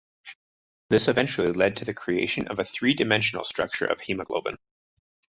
[0.89, 4.57] This eventually led to the creation of a three-dimensional structure of haemoglobin.